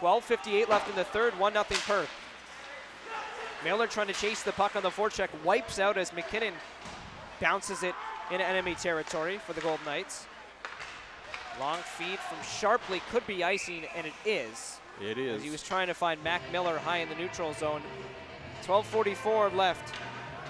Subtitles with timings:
[0.00, 2.10] 12.58 left in the third, 1 0 Perth.
[3.64, 6.52] Miller trying to chase the puck on the forecheck, wipes out as McKinnon
[7.40, 7.94] bounces it
[8.30, 10.26] in enemy territory for the Golden Knights.
[11.58, 14.78] Long feed from Sharpley could be icing, and it is.
[15.00, 15.42] It is.
[15.42, 17.82] He was trying to find Mac Miller high in the neutral zone.
[18.62, 19.94] 12:44 left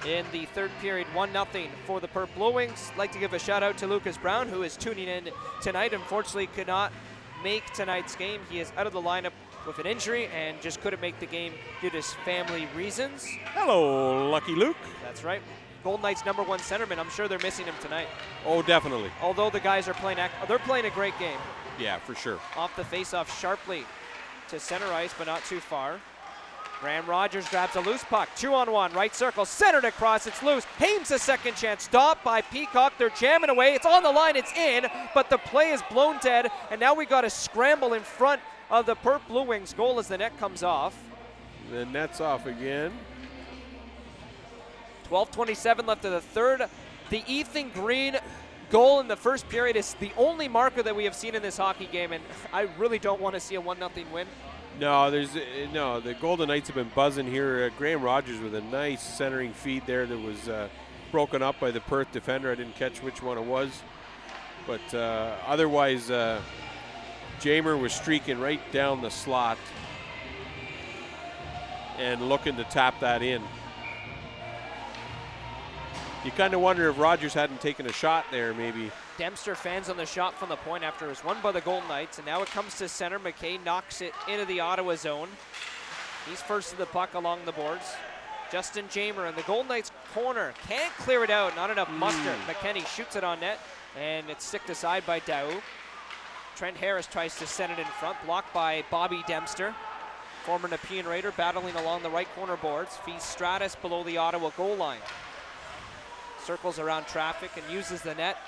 [0.04, 1.06] in the third period.
[1.14, 2.90] One nothing for the Perth Blue Wings.
[2.96, 5.30] Like to give a shout out to Lucas Brown, who is tuning in
[5.62, 5.92] tonight.
[5.92, 6.92] Unfortunately, could not
[7.42, 8.40] make tonight's game.
[8.50, 9.32] He is out of the lineup
[9.66, 13.26] with an injury and just couldn't make the game due to family reasons.
[13.54, 14.76] Hello, Lucky Luke.
[15.02, 15.42] That's right.
[15.82, 16.98] Golden Knights number one centerman.
[16.98, 18.08] I'm sure they're missing him tonight.
[18.44, 19.10] Oh, definitely.
[19.22, 21.38] Although the guys are playing, they're playing a great game.
[21.78, 22.40] Yeah, for sure.
[22.56, 23.84] Off the faceoff Sharpley
[24.48, 26.00] to center ice, but not too far.
[26.80, 28.28] Graham Rogers grabs a loose puck.
[28.36, 30.26] Two on one, right circle, centered across.
[30.26, 30.64] It's loose.
[30.78, 31.84] Hames a second chance.
[31.84, 32.92] Stopped by Peacock.
[32.98, 33.74] They're jamming away.
[33.74, 34.36] It's on the line.
[34.36, 36.50] It's in, but the play is blown dead.
[36.70, 40.08] And now we got a scramble in front of the Perth Blue Wings goal as
[40.08, 40.94] the net comes off.
[41.70, 42.92] The net's off again.
[45.08, 46.68] 12:27 left of the third.
[47.10, 48.18] The Ethan Green
[48.70, 51.56] goal in the first period is the only marker that we have seen in this
[51.56, 52.22] hockey game, and
[52.52, 54.26] I really don't want to see a one 0 win.
[54.78, 55.40] No, there's uh,
[55.72, 56.00] no.
[56.00, 57.64] The Golden Knights have been buzzing here.
[57.64, 60.68] Uh, Graham Rogers with a nice centering feed there that was uh,
[61.10, 62.52] broken up by the Perth defender.
[62.52, 63.82] I didn't catch which one it was,
[64.66, 66.42] but uh, otherwise, uh,
[67.40, 69.56] Jamer was streaking right down the slot
[71.98, 73.42] and looking to tap that in.
[76.22, 78.90] You kind of wonder if Rogers hadn't taken a shot there, maybe.
[79.18, 81.88] Dempster fans on the shot from the point after it was won by the Golden
[81.88, 83.18] Knights, and now it comes to center.
[83.18, 85.28] McKay knocks it into the Ottawa zone.
[86.28, 87.94] He's first to the puck along the boards.
[88.52, 91.56] Justin Jamer in the Golden Knights corner can't clear it out.
[91.56, 92.20] Not enough muster.
[92.20, 92.52] Mm.
[92.52, 93.58] McKenny shoots it on net,
[93.98, 95.60] and it's sticked aside by Daou.
[96.54, 99.74] Trent Harris tries to send it in front, blocked by Bobby Dempster.
[100.44, 102.96] Former Nepean Raider battling along the right corner boards.
[102.98, 105.00] Fees Stratus below the Ottawa goal line
[106.46, 108.38] circles around traffic and uses the net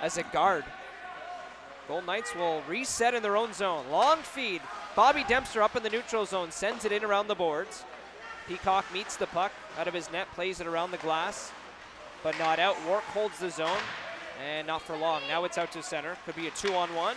[0.00, 0.64] as a guard.
[1.88, 3.84] Golden Knights will reset in their own zone.
[3.90, 4.60] Long feed.
[4.96, 7.84] Bobby Dempster up in the neutral zone, sends it in around the boards.
[8.48, 11.52] Peacock meets the puck out of his net, plays it around the glass,
[12.22, 12.76] but not out.
[12.86, 13.78] Wark holds the zone,
[14.44, 15.22] and not for long.
[15.28, 16.16] Now it's out to center.
[16.24, 17.16] Could be a two on one.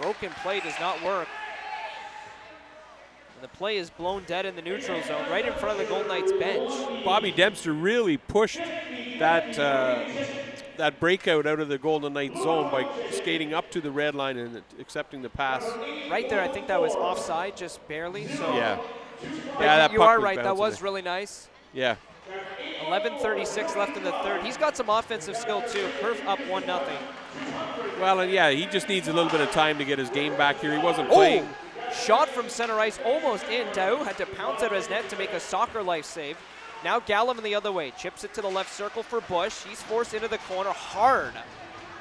[0.00, 1.28] Broken play does not work.
[3.34, 5.90] And the play is blown dead in the neutral zone, right in front of the
[5.90, 7.04] Golden Knights bench.
[7.04, 8.60] Bobby Dempster really pushed
[9.18, 10.04] that uh,
[10.80, 14.38] that breakout out of the Golden Knights zone by skating up to the red line
[14.38, 15.62] and accepting the pass.
[16.10, 18.26] Right there, I think that was offside, just barely.
[18.26, 18.80] So yeah,
[19.60, 20.42] yeah, that you are right.
[20.42, 21.48] That was really nice.
[21.72, 21.96] Yeah.
[22.86, 24.42] 11:36 left in the third.
[24.42, 25.86] He's got some offensive skill too.
[26.00, 26.98] Perth up one nothing.
[28.00, 30.34] Well, and yeah, he just needs a little bit of time to get his game
[30.36, 30.72] back here.
[30.72, 31.46] He wasn't playing.
[31.46, 31.92] Oh!
[31.92, 33.66] Shot from center ice, almost in.
[33.68, 36.38] Daou had to pounce out his net to make a soccer life save.
[36.82, 39.64] Now Gallivan the other way, chips it to the left circle for Bush.
[39.64, 41.34] He's forced into the corner hard,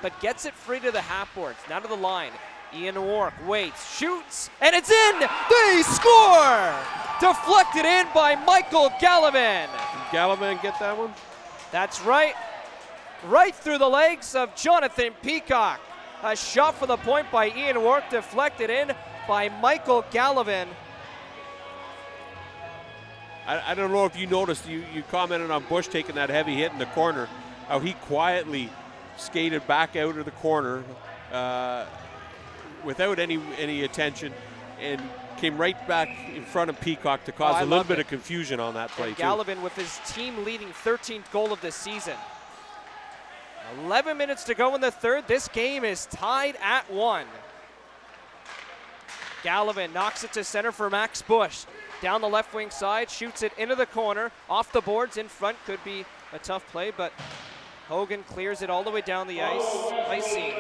[0.02, 2.32] but gets it free to the half boards, now to the line.
[2.74, 5.20] Ian Wark waits, shoots, and it's in!
[5.20, 6.76] They score!
[7.20, 9.68] Deflected in by Michael Gallivan.
[9.68, 11.14] Did Gallivan get that one?
[11.72, 12.36] That's right.
[13.26, 15.82] Right through the legs of Jonathan Peacock.
[16.24, 18.94] A shot for the point by Ian Wark, deflected in
[19.28, 20.68] by Michael Gallivan.
[23.50, 26.54] I, I, don't know if you noticed, you, you commented on Bush taking that heavy
[26.54, 27.28] hit in the corner,
[27.68, 28.70] how he quietly
[29.18, 30.84] skated back out of the corner
[31.34, 31.86] uh,
[32.84, 34.32] without any any attention
[34.80, 35.02] and
[35.38, 38.02] came right back in front of Peacock to cause oh, a little bit it.
[38.02, 39.10] of confusion on that play.
[39.10, 42.16] And Gallivan with his team leading 13th goal of the season.
[43.84, 45.28] 11 minutes to go in the third.
[45.28, 47.26] This game is tied at one.
[49.44, 51.66] Gallivan knocks it to center for Max Bush.
[52.02, 55.58] Down the left wing side, shoots it into the corner, off the boards, in front.
[55.66, 57.12] Could be a tough play, but
[57.90, 59.92] Hogan clears it all the way down the ice.
[60.08, 60.54] Icing.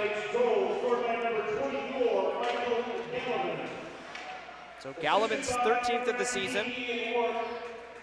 [4.79, 6.72] So Gallivan's 13th of the season,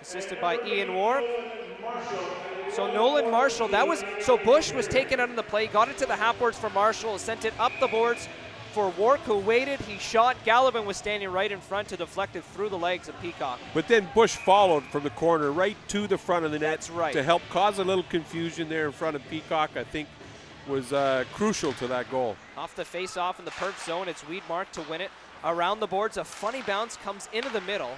[0.01, 1.25] assisted by Ian Wark.
[2.71, 5.99] So Nolan Marshall, that was so Bush was taken out of the play, got it
[5.99, 8.29] to the half boards for Marshall, sent it up the boards
[8.77, 9.81] for Wark, who waited.
[9.81, 10.37] He shot.
[10.45, 13.59] Gallivan was standing right in front to deflect it through the legs of Peacock.
[13.73, 16.91] But then Bush followed from the corner right to the front of the net That's
[16.91, 17.15] right.
[17.15, 19.71] to help cause a little confusion there in front of Peacock.
[19.77, 20.11] I think
[20.69, 22.37] was uh, crucial to that goal.
[22.59, 25.11] Off the face-off in the Perth zone, it's Weedmark to win it.
[25.43, 27.97] Around the boards, a funny bounce comes into the middle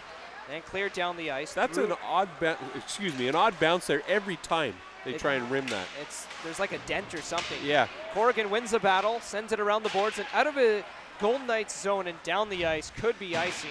[0.49, 1.55] and cleared down the ice.
[1.55, 2.29] That's an odd,
[2.77, 4.75] excuse me, an odd bounce there every time.
[5.09, 5.87] They it, try and rim that.
[6.01, 7.59] It's there's like a dent or something.
[7.65, 7.89] Yeah.
[8.13, 10.85] Corrigan wins the battle, sends it around the boards, and out of a
[11.21, 13.71] Golden Knights zone and down the ice could be icing,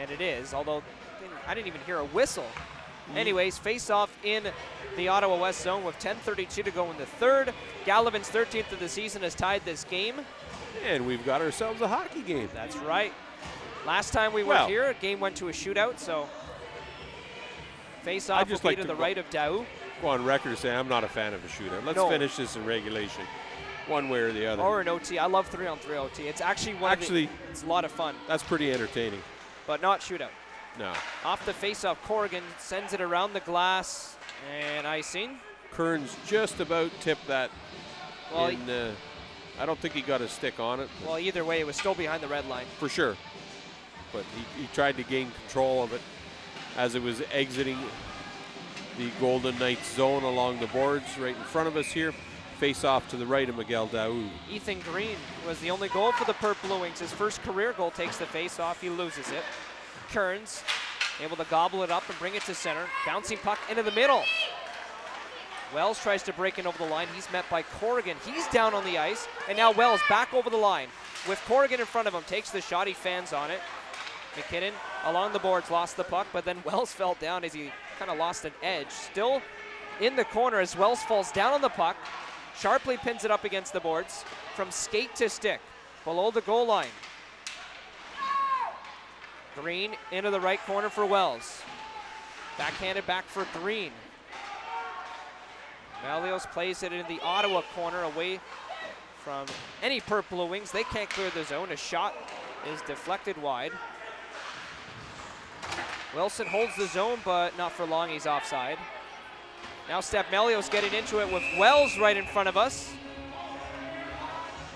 [0.00, 0.82] and it is, although
[1.46, 2.46] I didn't even hear a whistle.
[3.12, 3.16] Mm.
[3.16, 4.44] Anyways, face off in
[4.96, 7.52] the Ottawa West zone with 10.32 to go in the third.
[7.84, 10.16] Gallivan's 13th of the season has tied this game.
[10.84, 12.48] And we've got ourselves a hockey game.
[12.52, 13.12] That's right.
[13.86, 16.28] Last time we were Well- here, a game went to a shootout, so
[18.02, 19.64] face off will be to to the right of Daou.
[20.02, 21.84] Go on record and say I'm not a fan of a shootout.
[21.84, 22.08] Let's No.
[22.08, 23.24] finish this in regulation,
[23.88, 24.62] one way or the other.
[24.62, 25.18] Or an OT.
[25.18, 26.28] I love three on three OT.
[26.28, 29.22] It's actually one Actually- of the, it's a lot of fun, That's pretty entertaining.
[29.66, 30.30] but not shootout.
[30.78, 30.92] No.
[31.24, 34.16] Off the face-off, Corrigan sends it around the glass
[34.48, 35.40] and icing.
[35.72, 37.50] Kearns just about tipped that
[38.32, 38.70] Well, in.
[38.70, 38.92] Uh,
[39.58, 41.94] I don't think he got a stick on it, well, either way, it was still
[41.94, 42.66] behind the red line.
[42.78, 43.16] for sure.
[44.12, 44.24] But
[44.56, 46.00] he, he tried to gain control of it
[46.76, 47.76] as it was exiting
[48.98, 52.12] the Golden Knights zone along the boards right in front of us here.
[52.58, 54.28] Face off to the right of Miguel Daou.
[54.50, 55.16] Ethan Green
[55.46, 56.98] was the only goal for the Purple Wings.
[56.98, 58.80] His first career goal takes the face-off.
[58.80, 59.44] He loses it.
[60.10, 60.64] Kearns
[61.22, 62.84] able to gobble it up and bring it to center.
[63.06, 64.24] Bouncing puck into the middle.
[65.72, 67.06] Wells tries to break in over the line.
[67.14, 68.16] He's met by Corrigan.
[68.26, 69.28] He's down on the ice.
[69.48, 70.88] And now Wells back over the line.
[71.28, 72.88] With Corrigan in front of him, takes the shot.
[72.88, 73.60] He fans on it.
[74.34, 74.72] McKinnon
[75.04, 78.18] along the boards lost the puck, but then Wells fell down as he kind of
[78.18, 78.90] lost an edge.
[78.90, 79.42] Still
[80.00, 81.96] in the corner as Wells falls down on the puck.
[82.56, 84.24] Sharpley pins it up against the boards
[84.54, 85.60] from skate to stick
[86.04, 86.88] below the goal line.
[89.54, 91.62] Green into the right corner for Wells.
[92.56, 93.92] Backhanded back for Green.
[96.04, 98.40] Malios plays it in the Ottawa corner away
[99.16, 99.46] from
[99.82, 100.70] any Purple Wings.
[100.70, 101.72] They can't clear the zone.
[101.72, 102.14] A shot
[102.72, 103.72] is deflected wide.
[106.18, 108.08] Wilson holds the zone, but not for long.
[108.08, 108.76] He's offside.
[109.88, 112.92] Now Steph Melios getting into it with Wells right in front of us.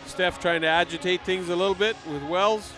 [0.07, 2.73] Steph trying to agitate things a little bit with Wells.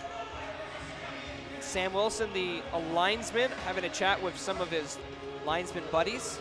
[1.59, 4.97] Sam Wilson, the linesman, having a chat with some of his
[5.45, 6.39] linesman buddies.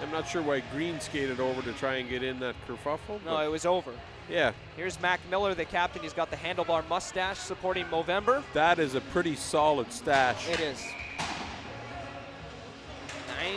[0.00, 3.24] I'm not sure why Green skated over to try and get in that kerfuffle.
[3.26, 3.90] No, it was over.
[4.30, 6.00] yeah, Here's Mac Miller, the captain.
[6.00, 8.44] He's got the handlebar mustache supporting Movember.
[8.54, 10.48] that is a pretty solid stash.
[10.48, 10.80] It is.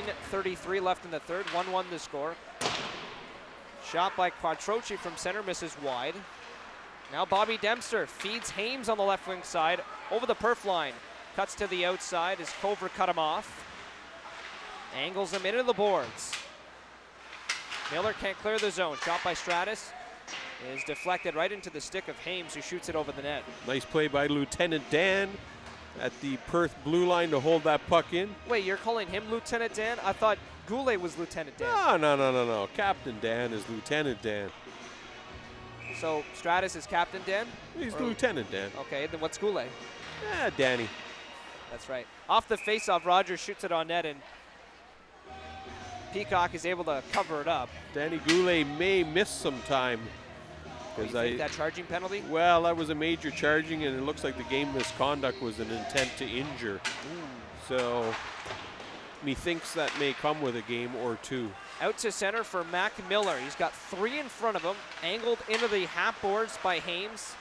[0.01, 2.35] 9.33 left in the third, 1-1 the score.
[3.91, 6.15] Shot by Quattrochi from center, misses wide.
[7.11, 10.93] Now Bobby Dempster feeds Hames on the left wing side over the perf line.
[11.35, 13.65] Cuts to the outside as Cover cut him off.
[14.97, 16.31] Angles him into the boards.
[17.91, 18.97] Miller can't clear the zone.
[19.03, 19.91] Shot by Stratus
[20.73, 23.43] is deflected right into the stick of Hames, who shoots it over the net.
[23.67, 25.29] Nice play by Lieutenant Dan
[25.99, 28.33] at the Perth blue line to hold that puck in.
[28.49, 29.97] Wait, you're calling him Lieutenant Dan?
[30.03, 30.37] I thought
[30.67, 31.69] Goulet was Lieutenant Dan.
[31.69, 32.69] No, no, no, no, no.
[32.75, 34.49] Captain Dan is Lieutenant Dan.
[35.99, 37.45] So Stratus is Captain Dan?
[37.77, 38.71] He's Lieutenant Dan.
[38.81, 39.69] Okay, then what's Goulet?
[40.31, 40.87] Yeah, Danny.
[41.69, 42.07] That's right.
[42.29, 44.19] Off the faceoff, Rogers shoots it on net, and
[46.13, 47.69] Peacock is able to cover it up.
[47.93, 49.99] Danny Goulet may miss some time.
[50.95, 52.23] Because I, that charging penalty?
[52.29, 55.71] well, that was a major charging, and it looks like the game misconduct was an
[55.71, 56.79] intent to injure.
[57.67, 58.13] So,
[59.23, 61.49] methinks that may come with a game or two.
[61.81, 63.37] Out to center for Mac Miller.
[63.39, 67.35] He's got three in front of him, angled into the half boards by Hames.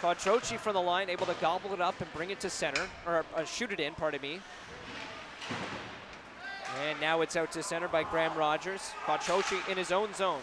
[0.00, 3.24] Quattrochi from the line, able to gobble it up and bring it to center, or
[3.36, 4.40] uh, shoot it in, pardon me.
[6.86, 8.90] And now it's out to center by Graham Rogers.
[9.06, 10.40] Quattrochi in his own zone.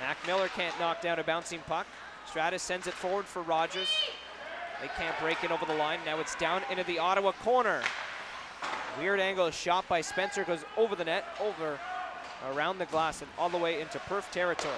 [0.00, 1.86] Mac Miller can't knock down a bouncing puck.
[2.26, 3.88] Stratus sends it forward for Rogers.
[4.80, 6.00] They can't break it over the line.
[6.06, 7.82] Now it's down into the Ottawa corner.
[8.98, 11.78] Weird angle shot by Spencer goes over the net, over
[12.52, 14.74] around the glass and all the way into Perf territory.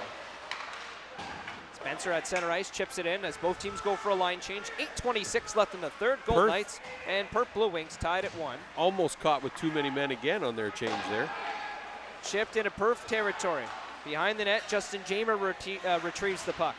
[1.75, 4.67] Spencer at center ice chips it in as both teams go for a line change.
[4.97, 6.19] 8.26 left in the third.
[6.27, 8.59] Gold Perth- Knights and Perf Blue Wings tied at one.
[8.77, 11.29] Almost caught with too many men again on their change there.
[12.25, 13.65] Chipped into Perf territory.
[14.05, 16.75] Behind the net, Justin Jamer reti- uh, retrieves the puck.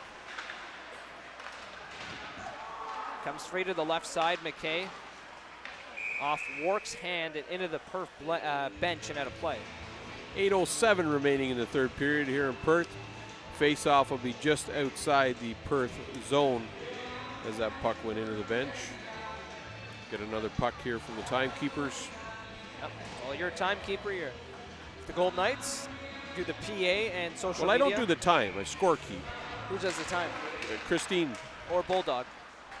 [3.24, 4.86] Comes free to the left side, McKay.
[6.20, 9.56] Off Wark's hand and into the Perf ble- uh, bench and out of play.
[10.36, 12.88] 8.07 remaining in the third period here in Perth.
[13.58, 15.92] Face-off will be just outside the Perth
[16.28, 16.66] zone
[17.48, 18.74] as that puck went into the bench.
[20.10, 22.08] Get another puck here from the timekeepers.
[22.82, 22.90] Yep.
[23.24, 24.12] Well, you're a timekeeper.
[24.12, 24.30] You're
[25.06, 25.88] the Gold Knights.
[26.36, 28.54] Do the PA and social Well, I don't do the time.
[28.58, 29.20] I score keep.
[29.68, 30.28] Who does the time?
[30.62, 31.30] Uh, Christine,
[31.72, 32.26] Or Bulldog.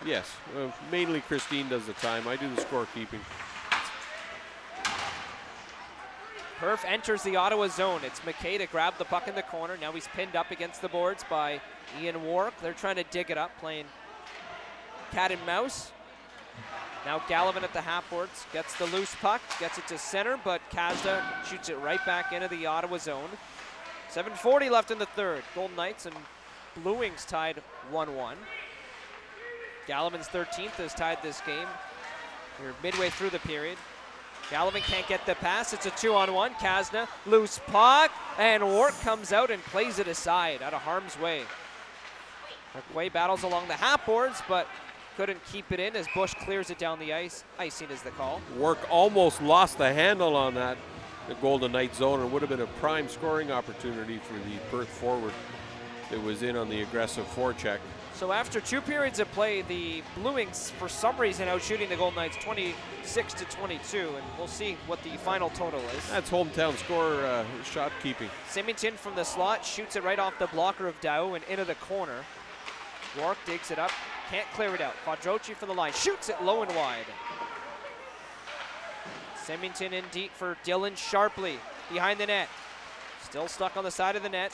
[0.04, 2.26] yes, uh, mainly Christine does the time.
[2.26, 3.20] I do the scorekeeping.
[6.60, 8.00] Perf enters the Ottawa zone.
[8.04, 9.76] It's McKay to grab the puck in the corner.
[9.80, 11.60] Now he's pinned up against the boards by
[12.00, 12.54] Ian Warwick.
[12.62, 13.86] They're trying to dig it up, playing
[15.10, 15.92] cat and mouse.
[17.04, 20.60] Now Gallivan at the half boards gets the loose puck, gets it to center, but
[20.70, 23.28] Kazda shoots it right back into the Ottawa zone.
[24.10, 25.42] 7.40 left in the third.
[25.54, 26.14] Golden Knights and
[26.82, 28.36] Blue Wings tied 1 1.
[29.86, 31.66] Gallivan's 13th has tied this game.
[32.60, 33.76] We're midway through the period.
[34.50, 35.72] Gallivan can't get the pass.
[35.72, 36.52] It's a two on one.
[36.54, 41.42] Kazda, loose puck, and Wart comes out and plays it aside out of harm's way.
[42.74, 44.66] McKay battles along the half boards, but
[45.16, 47.44] couldn't keep it in as Bush clears it down the ice.
[47.58, 48.40] Icing is the call.
[48.56, 50.76] Wark almost lost the handle on that,
[51.28, 52.20] the Golden Knight zone.
[52.20, 55.32] It would have been a prime scoring opportunity for the Perth forward
[56.10, 57.78] that was in on the aggressive forecheck.
[58.14, 61.96] So after two periods of play, the Blue Wings, for some reason, out shooting the
[61.96, 66.10] Golden Knights 26 to 22, and we'll see what the final total is.
[66.10, 68.30] That's hometown score uh, shot keeping.
[68.48, 71.74] Symington from the slot shoots it right off the blocker of Daou and into the
[71.74, 72.24] corner.
[73.18, 73.90] Rourke digs it up,
[74.30, 74.94] can't clear it out.
[75.04, 77.06] Quattrochi for the line, shoots it low and wide.
[79.44, 81.56] Symington in deep for Dylan Sharpley
[81.92, 82.48] behind the net.
[83.22, 84.52] Still stuck on the side of the net.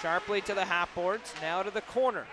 [0.00, 2.26] Sharpley to the half boards, now to the corner.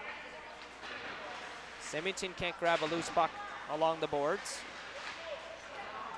[1.82, 3.32] Symington can't grab a loose puck
[3.72, 4.60] along the boards.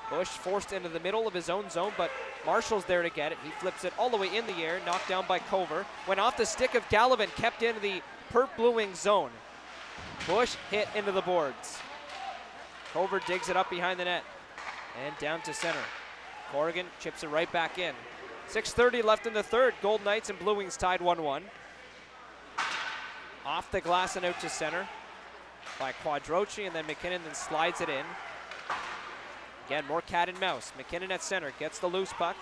[0.10, 2.12] Bush forced into the middle of his own zone, but
[2.46, 3.38] Marshall's there to get it.
[3.46, 5.86] He flips it all the way in the air, knocked down by Cover.
[6.06, 9.32] Went off the stick of Gallivan, kept in the Perth Blue Wings zone.
[10.28, 11.80] Bush hit into the boards.
[12.94, 14.24] Cover digs it up behind the net
[15.06, 15.80] and down to center.
[16.52, 17.96] Corrigan chips it right back in.
[18.50, 19.74] 6.30 left in the third.
[19.82, 21.44] Gold Knights and Blue Wings tied 1 1.
[23.46, 24.88] Off the glass and out to center
[25.80, 28.06] by Quattrochi, and then McKinnon then slides it in.
[29.68, 30.72] Again, more cat and mouse.
[30.78, 32.36] McKinnon at center gets the loose puck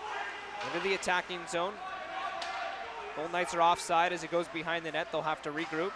[0.67, 1.73] into the attacking zone.
[3.15, 5.11] Gold Knights are offside as it goes behind the net.
[5.11, 5.91] They'll have to regroup.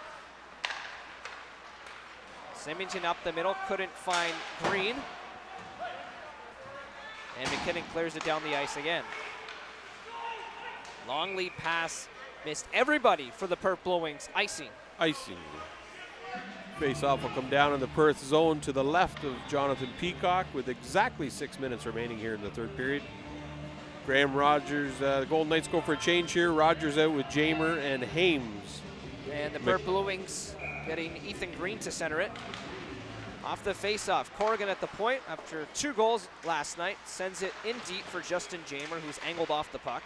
[2.64, 4.94] Symington up the middle, couldn't find Green.
[7.38, 9.04] And McKinnon clears it down the ice again.
[11.06, 12.08] Long lead pass
[12.46, 14.30] missed everybody for the Perth Blue Wings.
[14.34, 14.70] Icing.
[14.98, 15.36] Icing.
[16.78, 20.46] Face off will come down in the Perth zone to the left of Jonathan Peacock
[20.54, 23.02] with exactly six minutes remaining here in the third period.
[24.06, 26.50] Graham Rogers, uh, the Golden Knights go for a change here.
[26.50, 28.80] Rogers out with Jamer and Hames.
[29.30, 30.54] And the Perth Blue Wings
[30.86, 32.30] getting Ethan Green to center it.
[33.44, 37.76] Off the face-off, Corrigan at the point after two goals last night sends it in
[37.86, 40.02] deep for Justin Jamer, who's angled off the puck.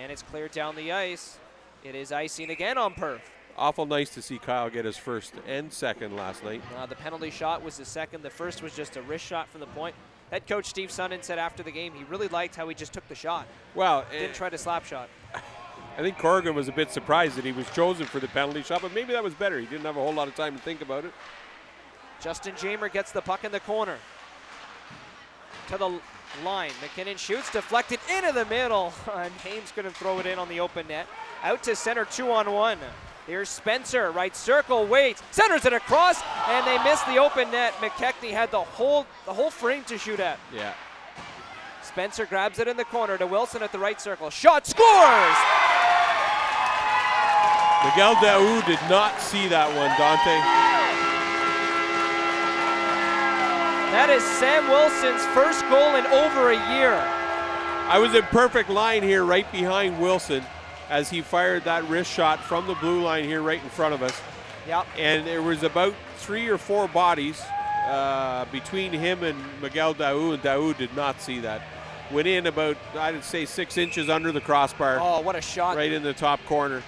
[0.00, 1.38] And it's cleared down the ice.
[1.82, 3.30] It is icing again on Perth.
[3.56, 6.62] Awful nice to see Kyle get his first and second last night.
[6.76, 8.22] Uh, the penalty shot was the second.
[8.22, 9.94] The first was just a wrist shot from the point.
[10.30, 13.06] Head coach Steve Sundin said after the game he really liked how he just took
[13.08, 13.46] the shot.
[13.74, 15.08] Well, Didn't eh, try to slap shot.
[15.96, 18.82] I think Corrigan was a bit surprised that he was chosen for the penalty shot,
[18.82, 19.60] but maybe that was better.
[19.60, 21.12] He didn't have a whole lot of time to think about it.
[22.20, 23.96] Justin Jamer gets the puck in the corner.
[25.68, 26.00] To the
[26.42, 26.72] line.
[26.82, 28.92] McKinnon shoots, deflected into the middle.
[29.14, 31.06] And Hames couldn't throw it in on the open net.
[31.44, 32.78] Out to center, two on one.
[33.26, 37.72] Here's Spencer, right circle, waits, centers it across, and they miss the open net.
[37.74, 40.38] McKechnie had the whole the whole frame to shoot at.
[40.52, 40.74] Yeah.
[41.82, 44.28] Spencer grabs it in the corner to Wilson at the right circle.
[44.28, 45.73] Shot scores!
[47.84, 50.40] Miguel Daou did not see that one, Dante.
[53.92, 56.94] That is Sam Wilson's first goal in over a year.
[57.86, 60.42] I was in perfect line here right behind Wilson
[60.90, 64.02] as he fired that wrist shot from the blue line here right in front of
[64.02, 64.20] us.
[64.66, 64.86] Yep.
[64.98, 67.40] And there was about three or four bodies
[67.86, 71.62] uh, between him and Miguel Daou, and Daou did not see that.
[72.10, 75.76] Went in about, I'd say, six inches under the crossbar, Oh, what a shot.
[75.76, 76.82] right in the top corner,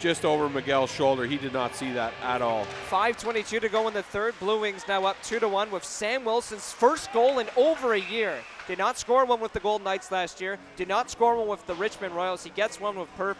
[0.00, 1.24] just over Miguel's shoulder.
[1.26, 2.66] He did not see that at all.
[2.90, 4.34] 5.22 to go in the third.
[4.38, 8.00] Blue Wings now up 2 to 1 with Sam Wilson's first goal in over a
[8.00, 8.34] year.
[8.66, 10.58] Did not score one with the Golden Knights last year.
[10.76, 12.44] Did not score one with the Richmond Royals.
[12.44, 13.38] He gets one with Perth.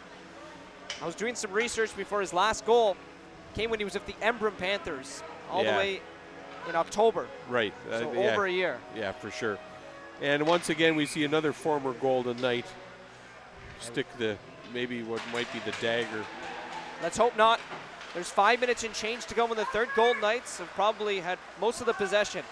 [1.02, 2.96] I was doing some research before his last goal.
[3.54, 5.72] Came when he was with the Embrun Panthers all Yeah.
[5.72, 6.00] the way
[6.68, 7.26] in October.
[7.48, 7.74] Right.
[7.92, 8.32] uh, So yeah.
[8.32, 8.78] over a year.
[8.96, 9.58] Yeah, for sure.
[10.22, 12.64] And once again, we see another former Golden Knight
[13.80, 14.36] stick the
[14.72, 16.24] maybe what might be the dagger.
[17.02, 17.60] Let's hope not.
[18.14, 19.88] There's five minutes and change to go in the third.
[19.94, 22.42] Golden Knights have probably had most of the possession.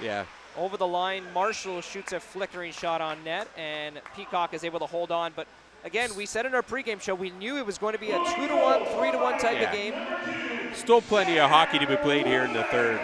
[0.00, 0.24] Yeah.
[0.56, 4.86] Over the line, Marshall shoots a flickering shot on net, and Peacock is able to
[4.86, 5.32] hold on.
[5.34, 5.46] But
[5.84, 8.18] again, we said in our pregame show we knew it was going to be a
[8.34, 9.70] two to one, three to one type Yeah.
[9.70, 10.74] of game.
[10.74, 13.00] Still plenty of hockey to be played here in the third.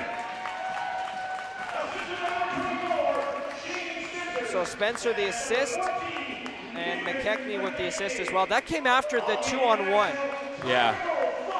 [4.51, 5.79] So Spencer the assist,
[6.77, 8.47] and McKechnie with the assist as well.
[8.47, 10.13] That came after the two on one.
[10.67, 10.95] Yeah,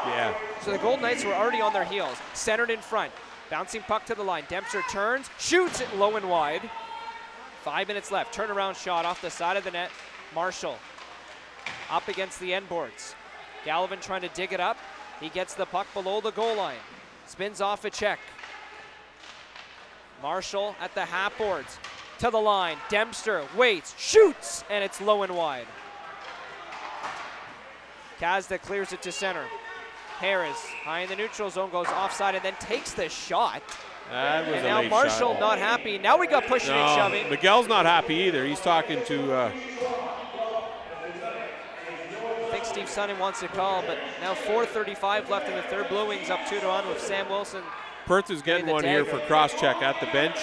[0.07, 0.35] yeah.
[0.63, 2.17] So the Golden Knights were already on their heels.
[2.33, 3.13] Centered in front.
[3.51, 4.45] Bouncing puck to the line.
[4.49, 6.63] Dempster turns, shoots it low and wide.
[7.63, 8.35] Five minutes left.
[8.35, 9.91] Turnaround shot off the side of the net.
[10.35, 10.77] Marshall
[11.91, 13.15] up against the end boards.
[13.65, 14.77] Gallivan trying to dig it up.
[15.21, 16.79] He gets the puck below the goal line.
[17.27, 18.19] Spins off a check.
[20.23, 21.79] Marshall at the half boards.
[22.19, 22.77] To the line.
[22.89, 25.67] Dempster waits, shoots, and it's low and wide.
[28.25, 29.45] Kazda clears it to center.
[30.19, 33.63] Harris high in the neutral zone goes offside and then takes the shot.
[34.11, 35.41] That was And now Marshall shot.
[35.41, 35.99] not happy.
[35.99, 37.29] Now we got pushing and shoving.
[37.29, 38.47] Miguel's not happy either.
[38.47, 39.33] He's talking to.
[39.35, 39.53] Uh,
[42.41, 45.91] I think Steve Sonnen wants to call, but now 4:35 left in the third.
[45.91, 47.63] Blue Wings up two to one with Sam Wilson.
[48.07, 50.37] Perth is getting one here for cross check at the bench.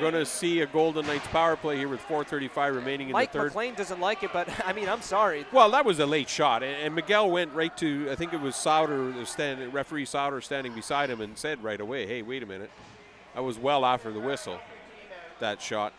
[0.00, 3.38] Going to see a Golden Knights power play here with 4:35 remaining in Mike the
[3.38, 3.44] third.
[3.48, 5.44] Mike McLean doesn't like it, but I mean, I'm sorry.
[5.52, 8.08] Well, that was a late shot, and, and Miguel went right to.
[8.10, 11.80] I think it was Sauter, the stand, referee Sauter, standing beside him, and said right
[11.80, 12.70] away, "Hey, wait a minute,
[13.34, 14.58] I was well after the whistle,
[15.38, 15.92] that shot."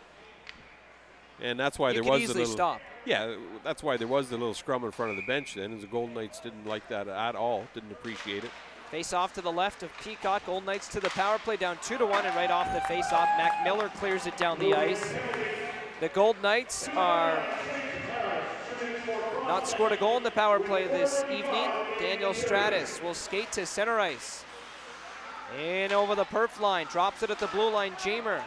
[1.40, 2.52] And that's why You there was the little.
[2.52, 2.80] stop.
[3.04, 5.80] Yeah, that's why there was the little scrum in front of the bench then, as
[5.80, 8.50] the Golden Knights didn't like that at all, didn't appreciate it.
[8.92, 10.44] Face off to the left of Peacock.
[10.44, 13.10] Golden Knights to the power play down two to one, and right off the face
[13.10, 15.14] off, Mac Miller clears it down the ice.
[16.00, 17.42] The Gold Knights are
[19.44, 21.70] not scored a goal in the power play this evening.
[21.98, 24.44] Daniel Stratus will skate to center ice.
[25.58, 27.92] In over the perf line, drops it at the blue line.
[27.92, 28.42] Jamer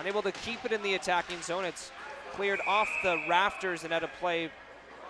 [0.00, 1.66] unable to keep it in the attacking zone.
[1.66, 1.92] It's
[2.32, 4.50] cleared off the rafters and out of play.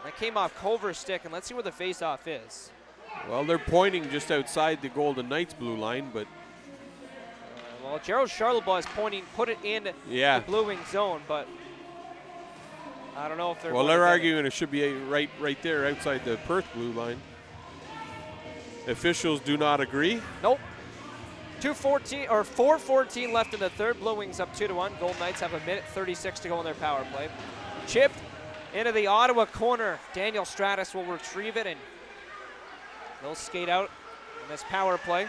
[0.02, 2.72] That came off Culver's stick, and let's see where the face-off is.
[3.28, 8.80] Well, they're pointing just outside the Golden Knights blue line, but uh, Well, Gerald Charlebois
[8.80, 10.38] is pointing, put it in yeah.
[10.40, 11.46] the blue wing zone, but
[13.16, 13.74] I don't know if they're.
[13.74, 14.10] Well, they're get it.
[14.10, 17.20] arguing it should be right, right there outside the Perth blue line.
[18.86, 20.22] Officials do not agree.
[20.42, 20.60] Nope.
[21.60, 23.98] 214 or 414 left in the third.
[23.98, 24.92] Blue Wings up two to one.
[25.00, 27.28] Golden Knights have a minute 36 to go in their power play.
[27.86, 28.18] Chipped
[28.74, 29.98] into the Ottawa corner.
[30.14, 31.78] Daniel Stratus will retrieve it and
[33.22, 33.90] they'll skate out
[34.42, 35.26] in this power play.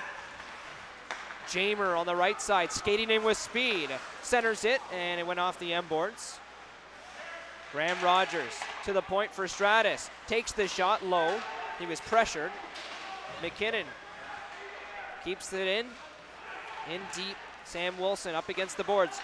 [1.47, 3.89] Jamer on the right side, skating in with speed.
[4.21, 6.39] Centers it, and it went off the M boards.
[7.71, 8.53] Graham Rogers
[8.85, 10.09] to the point for Stratus.
[10.27, 11.39] Takes the shot low.
[11.79, 12.51] He was pressured.
[13.41, 13.85] McKinnon
[15.23, 15.85] keeps it in.
[16.91, 17.35] In deep.
[17.65, 19.19] Sam Wilson up against the boards.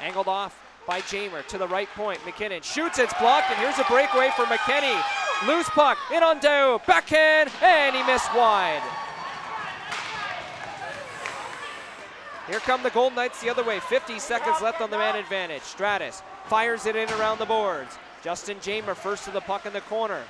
[0.00, 2.18] Angled off by Jamer to the right point.
[2.20, 5.21] McKinnon shoots, it's blocked, and here's a breakaway for McKinney.
[5.46, 8.82] Loose puck, in on Daou, backhand, and he missed wide.
[12.46, 13.80] Here come the Golden Knights the other way.
[13.80, 15.62] 50 seconds left on the man advantage.
[15.62, 17.98] Stratus fires it in around the boards.
[18.22, 20.22] Justin Jamer first to the puck in the corner.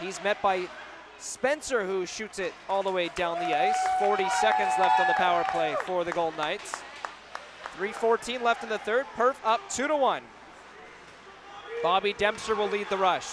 [0.00, 0.68] He's met by
[1.18, 3.76] Spencer, who shoots it all the way down the ice.
[4.00, 6.74] 40 seconds left on the power play for the Golden Knights.
[7.78, 9.06] 3:14 left in the third.
[9.16, 10.22] Perf up two to one.
[11.82, 13.26] Bobby Dempster will lead the rush.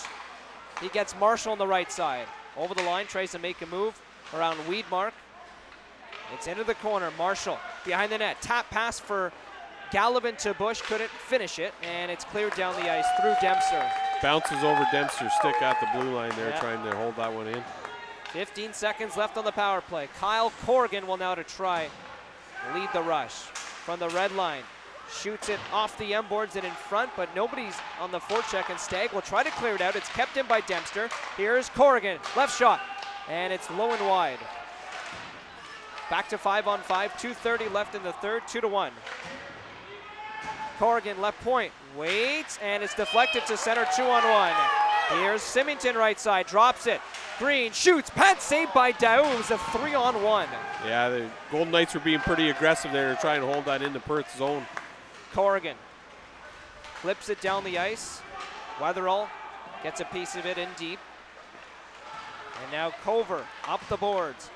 [0.81, 2.27] He gets Marshall on the right side.
[2.57, 3.99] Over the line, tries to make a move
[4.33, 5.11] around Weedmark.
[6.33, 7.11] It's into the corner.
[7.17, 8.41] Marshall behind the net.
[8.41, 9.31] Tap pass for
[9.91, 10.81] Gallivan to Bush.
[10.81, 13.89] Couldn't finish it, and it's cleared down the ice through Dempster.
[14.21, 16.59] Bounces over Dempster's stick at the blue line there, Yeah.
[16.59, 17.63] trying to hold that one in.
[18.31, 20.09] 15 seconds left on the power play.
[20.19, 21.89] Kyle Corrigan will now to try
[22.73, 24.63] lead the rush from the red line.
[25.12, 28.70] Shoots it off the M boards and in front, but nobody's on the forecheck.
[28.70, 29.96] And Stagg will try to clear it out.
[29.96, 31.10] It's kept in by Dempster.
[31.38, 32.82] Here's Corrigan, left shot,
[33.30, 34.39] and it's low and wide.
[36.10, 37.13] Back to five on five.
[37.18, 38.48] 2:30 left in the third.
[38.48, 38.91] Two to one.
[40.80, 43.88] Corrigan left point, waits, and it's deflected to center.
[43.96, 44.54] Two on one.
[45.20, 47.00] Here's Symington right side, drops it.
[47.38, 49.32] Green shoots, pad saved by Daou.
[49.34, 50.48] It was a three on one.
[50.86, 54.00] Yeah, the Golden Knights were being pretty aggressive there to try and hold that into
[54.00, 54.65] Perth's zone.
[55.36, 55.76] Corrigan
[57.02, 58.21] flips it down the ice.
[58.80, 59.28] Weatherall
[59.84, 60.98] gets a piece of it in deep.
[62.63, 64.50] And now Cover up the boards.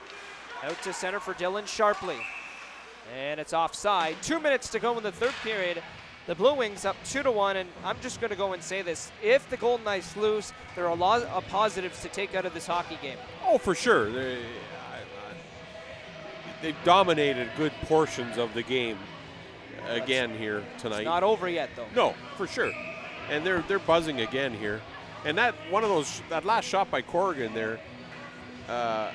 [0.64, 2.18] Out to center for Dylan Sharpley.
[3.14, 4.16] And it's offside.
[4.22, 5.84] Two minutes to go in the third period.
[6.28, 8.82] The Blue Wings up two to one, and I'm just going to go and say
[8.82, 12.46] this: if the Golden Knights lose, there are a lot of positives to take out
[12.46, 13.18] of this hockey game.
[13.46, 14.10] Oh, for sure.
[14.12, 14.38] They,
[16.62, 18.98] they've dominated good portions of the game
[19.88, 21.00] again here tonight.
[21.00, 21.88] It's not over yet, though.
[21.96, 22.72] No, for sure.
[23.30, 24.82] And they're they're buzzing again here.
[25.26, 27.80] And that one of those that last shot by Corrigan there,
[28.68, 29.12] uh,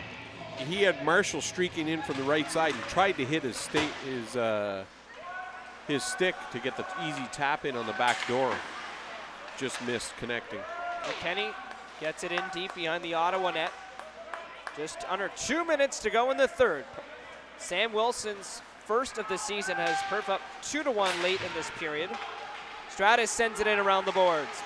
[0.58, 3.90] he had Marshall streaking in from the right side and tried to hit his state
[4.04, 4.84] his uh,
[5.88, 8.54] his stick to get the easy tap in on the back door.
[9.58, 10.60] Just missed connecting.
[11.02, 11.52] McKenney
[12.00, 13.72] gets it in deep behind the Ottawa net.
[14.76, 16.84] Just under two minutes to go in the third.
[17.58, 21.70] Sam Wilson's first of the season has perf up two to one late in this
[21.78, 22.10] period.
[22.90, 24.62] Stratus sends it in around the boards.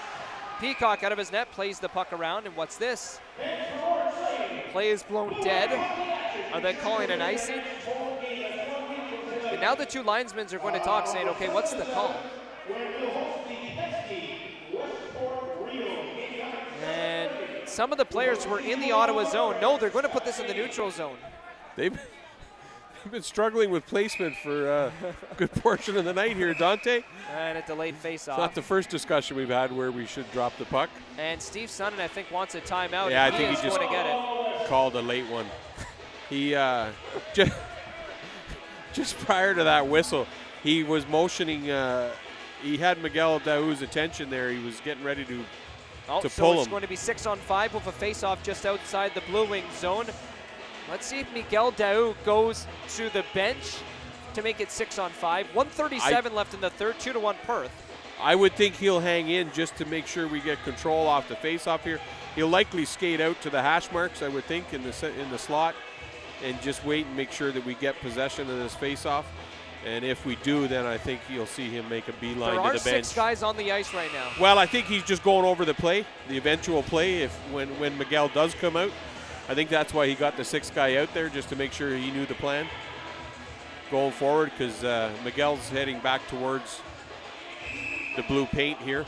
[0.60, 3.20] Peacock out of his net plays the puck around, and what's this?
[4.72, 5.70] Play is blown dead.
[6.52, 7.60] Are they calling an icing?
[9.46, 12.14] And now the two linesmen are going to talk, saying, okay, what's the call?
[16.84, 17.30] And
[17.66, 19.56] some of the players were in the Ottawa zone.
[19.60, 21.16] No, they're going to put this in the neutral zone.
[21.76, 21.98] They've
[23.08, 24.90] They've been struggling with placement for uh,
[25.32, 27.02] a good portion of the night here, Dante.
[27.34, 28.36] And a delayed face-off.
[28.36, 30.90] It's not the first discussion we've had where we should drop the puck.
[31.16, 33.08] And Steve Sutton, I think, wants a timeout.
[33.10, 34.68] Yeah, I think he just going to get it.
[34.68, 35.46] called a late one.
[36.28, 36.90] He uh,
[37.34, 37.52] just,
[38.92, 40.26] just prior to that whistle,
[40.62, 41.70] he was motioning.
[41.70, 42.10] Uh,
[42.60, 44.50] he had Miguel Daou's attention there.
[44.50, 45.42] He was getting ready to.
[46.10, 46.70] Oh, to so pull it's him.
[46.72, 50.04] going to be six on five with a face-off just outside the Blue Wing zone.
[50.90, 53.76] Let's see if Miguel Daou goes to the bench
[54.34, 55.46] to make it six on five.
[55.54, 57.70] 137 left in the third, two to one Perth.
[58.20, 61.36] I would think he'll hang in just to make sure we get control off the
[61.36, 62.00] face-off here.
[62.34, 65.38] He'll likely skate out to the hash marks, I would think, in the in the
[65.38, 65.74] slot,
[66.42, 69.26] and just wait and make sure that we get possession of this face-off.
[69.86, 72.78] And if we do, then I think you'll see him make a beeline There to
[72.78, 72.84] the bench.
[72.84, 74.30] There are six guys on the ice right now.
[74.40, 77.22] Well, I think he's just going over the play, the eventual play.
[77.22, 78.90] If when when Miguel does come out,
[79.48, 81.96] I think that's why he got the sixth guy out there just to make sure
[81.96, 82.66] he knew the plan
[83.90, 84.50] going forward.
[84.56, 86.80] Because uh, Miguel's heading back towards
[88.16, 89.06] the blue paint here,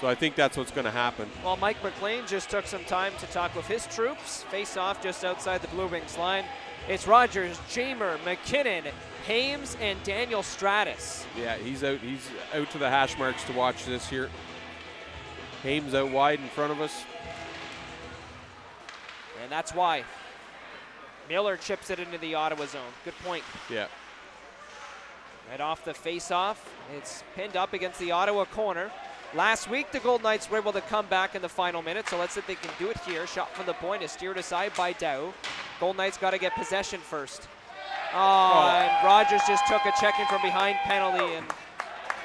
[0.00, 1.28] so I think that's what's going to happen.
[1.44, 4.44] Well, Mike McLean just took some time to talk with his troops.
[4.44, 6.44] Face off just outside the Blue Wings line.
[6.88, 8.90] It's Rogers, Jamer, McKinnon,
[9.26, 11.26] Hames, and Daniel Stratus.
[11.38, 11.98] Yeah, he's out.
[11.98, 14.30] He's out to the hash marks to watch this here.
[15.62, 17.04] Hames out wide in front of us.
[19.42, 20.04] And that's why.
[21.28, 22.92] Miller chips it into the Ottawa zone.
[23.04, 23.44] Good point.
[23.70, 23.86] Yeah.
[25.50, 26.68] Right off the face-off.
[26.96, 28.90] It's pinned up against the Ottawa corner.
[29.34, 32.18] Last week, the Golden Knights were able to come back in the final minute, so
[32.18, 33.26] let's see if they can do it here.
[33.28, 35.32] Shot from the point is steered aside by Daou.
[35.78, 37.46] Golden Knights got to get possession first.
[38.12, 38.68] Oh, oh.
[38.70, 41.46] and Rogers just took a checking from behind penalty, and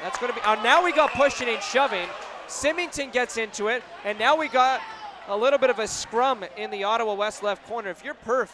[0.01, 0.41] that's going to be.
[0.47, 2.07] Oh, now we got pushing and shoving.
[2.47, 4.81] Symington gets into it, and now we got
[5.27, 7.89] a little bit of a scrum in the Ottawa West left corner.
[7.89, 8.49] If you're perf,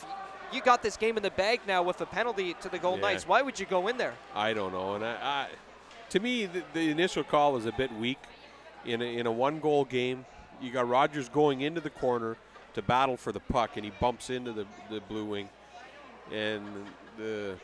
[0.54, 3.10] you got this game in the bag now with a penalty to the Golden Yeah.
[3.12, 3.27] Knights.
[3.27, 4.13] Why would you go in there?
[4.34, 5.47] I don't know, and I, I
[6.10, 8.19] to me the, the initial call was a bit weak.
[8.84, 10.25] In a, in a one goal game,
[10.60, 12.36] you got Rogers going into the corner
[12.73, 15.49] to battle for the puck, and he bumps into the, the blue wing,
[16.32, 16.65] and
[17.17, 17.56] the,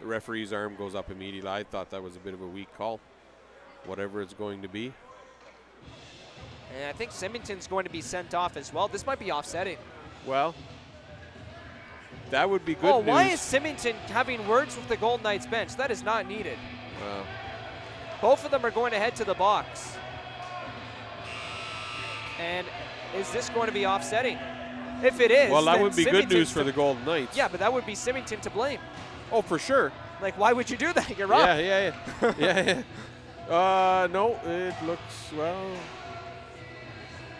[0.00, 1.48] the referee's arm goes up immediately.
[1.50, 3.00] I thought that was a bit of a weak call,
[3.86, 4.92] whatever it's going to be.
[6.74, 8.88] And I think Symington's going to be sent off as well.
[8.88, 9.78] This might be offsetting.
[10.26, 10.54] Well,
[12.30, 13.08] that would be good oh, news.
[13.08, 15.76] why is Symington having words with the Golden Knights bench?
[15.76, 16.58] That is not needed.
[17.00, 17.26] Well,
[18.20, 19.96] Both of them are going to head to the box.
[22.40, 22.66] And
[23.16, 24.38] is this going to be offsetting?
[25.02, 27.36] If it is, well, that would be good news for the Golden Knights.
[27.36, 28.80] Yeah, but that would be Symington to blame.
[29.30, 29.92] Oh, for sure.
[30.22, 31.18] Like, why would you do that?
[31.18, 31.40] You're wrong.
[31.40, 32.34] Yeah, yeah, yeah.
[32.38, 32.82] yeah, yeah.
[33.46, 35.70] Uh, no, it looks, well.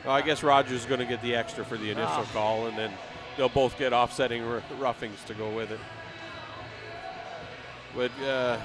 [0.06, 2.26] Well, I guess Rogers is going to get the extra for the initial Ah.
[2.32, 2.92] call, and then
[3.36, 5.80] they'll both get offsetting r- roughings to go with it.
[7.94, 8.58] But uh,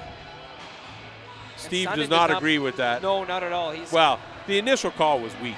[1.56, 3.02] Steve does does not not- agree with that.
[3.02, 3.70] No, not at all.
[3.72, 5.56] He's Well, the initial call was weak.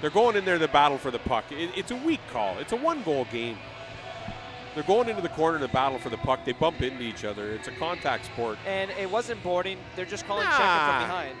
[0.00, 1.44] They're going in there to battle for the puck.
[1.50, 2.58] It, it's a weak call.
[2.58, 3.58] It's a one-goal game.
[4.74, 6.44] They're going into the corner to battle for the puck.
[6.44, 7.50] They bump into each other.
[7.52, 8.58] It's a contact sport.
[8.66, 9.78] and it wasn't boarding.
[9.96, 10.98] They're just calling checking Nah.
[11.00, 11.36] from behind.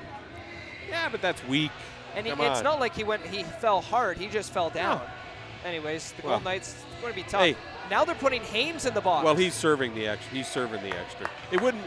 [0.88, 1.70] Yeah, but that's weak.
[2.18, 3.24] And he, it's not like he went.
[3.24, 4.18] He fell hard.
[4.18, 4.98] He just fell down.
[4.98, 5.68] No.
[5.68, 6.32] Anyways, the Well.
[6.32, 7.40] Golden Knights it's going to be tough.
[7.40, 7.56] Hey.
[7.90, 9.24] Now they're putting Hames in the box.
[9.24, 10.36] Well, he's serving the extra.
[10.36, 11.30] He's serving the extra.
[11.52, 11.84] It wouldn't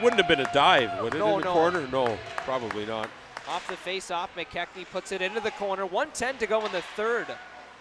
[0.00, 1.18] wouldn't have been a dive, would it?
[1.18, 1.52] No, in the no.
[1.52, 1.88] corner?
[1.88, 3.08] No, probably not.
[3.48, 5.84] Off the face-off, McKechnie puts it into the corner.
[5.84, 7.26] 110 to go in the third.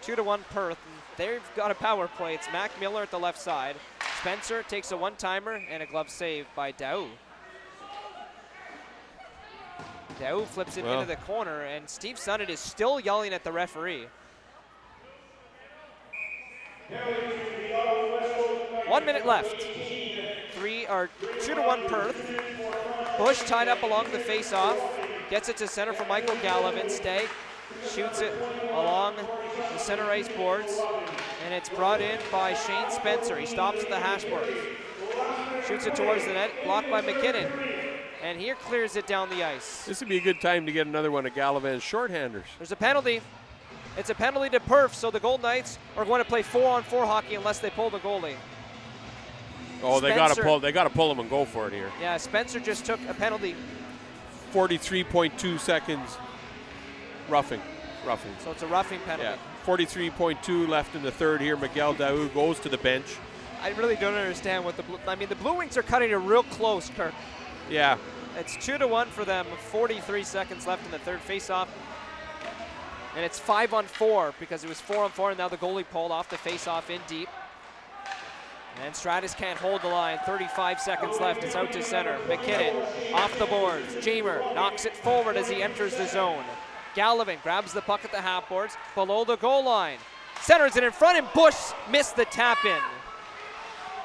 [0.01, 0.77] Two to one Perth.
[0.85, 2.33] And they've got a power play.
[2.33, 3.75] It's Mac Miller at the left side.
[4.19, 7.07] Spencer takes a one-timer and a glove save by Daou.
[10.19, 11.01] Daou flips it Well.
[11.01, 14.07] into the corner, and Steve Sutton is still yelling at the referee.
[18.87, 19.65] One minute left.
[20.53, 21.09] Three or
[21.41, 22.39] two to one Perth.
[23.17, 24.77] Bush tied up along the face-off.
[25.29, 26.89] Gets it to center for Michael Gallivan.
[26.89, 27.27] Stagg
[27.89, 28.33] shoots it
[28.71, 30.79] along the center ice boards.
[31.45, 33.37] And it's brought in by Shane Spencer.
[33.37, 34.47] He stops at the hash mark.
[35.67, 37.82] Shoots it towards the net, blocked by McKinnon.
[38.23, 39.83] And here clears it down the ice.
[39.85, 42.45] This would be a good time to get another one of Gallivan's shorthanders.
[42.57, 43.19] There's a penalty.
[43.97, 47.35] It's a penalty to Perf, so the Golden Knights are going to play four-on-four hockey
[47.35, 48.35] unless they pull the goalie.
[49.83, 50.61] Oh, they got to pull.
[50.61, 51.91] They got to pull him and go for it here.
[51.99, 53.55] Yeah, Spencer just took a penalty,
[54.53, 56.17] 43.2 seconds.
[57.29, 57.61] Roughing,
[58.05, 58.31] roughing.
[58.39, 59.23] so it's a roughing penalty.
[59.23, 61.57] Yeah, 43.2 left in the third here.
[61.57, 63.17] Miguel Daou goes to the bench.
[63.61, 64.99] I really don't understand what the Blue.
[65.07, 67.13] I mean, the Blue Wings are cutting it real close, Kirk.
[67.69, 67.97] Yeah,
[68.37, 69.45] It's two to one for them.
[69.71, 71.67] 43 seconds left in the third faceoff.
[73.15, 75.85] And it's five on four because it was four on four, and now the goalie
[75.89, 77.29] pulled off the faceoff in deep.
[78.83, 80.17] And Stratus can't hold the line.
[80.25, 81.43] 35 seconds left.
[81.43, 82.17] It's out to center.
[82.27, 83.93] McKinnon off the boards.
[83.97, 86.43] Jamer knocks it forward as he enters the zone.
[86.95, 89.99] Gallivan grabs the puck at the half boards below the goal line.
[90.41, 91.55] Centers it in front, and Bush
[91.89, 92.81] missed the tap in.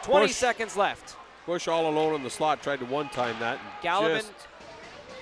[0.02, 0.36] 20 Bush.
[0.36, 1.16] seconds left.
[1.48, 3.58] Bush all alone in the slot tried to one time that.
[3.82, 4.22] Gallivan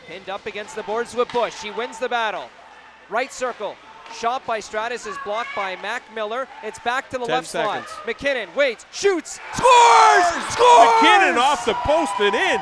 [0.09, 1.63] pinned up against the boards with Bush.
[1.63, 2.51] He wins the battle.
[3.09, 3.77] Right circle.
[4.13, 6.49] Shot by Stratus is blocked by Mac Miller.
[6.65, 7.87] It's back to the 10 left slot.
[8.05, 10.27] McKinnon waits, shoots, scores!
[10.51, 10.89] Scores!
[10.99, 12.61] McKinnon off the post and in.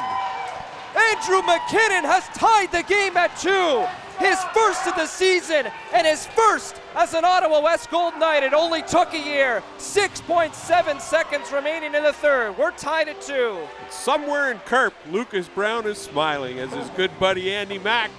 [1.00, 3.87] Andrew McKinnon has tied the game at two.
[4.18, 8.42] His first of the season and his first as an Ottawa West Gold Knight.
[8.42, 9.62] It only took a year.
[9.79, 12.57] 6.7 seconds remaining in the third.
[12.57, 13.59] We're tied at two.
[13.90, 18.11] Somewhere in Carp, Lucas Brown is smiling as his good buddy Andy Mack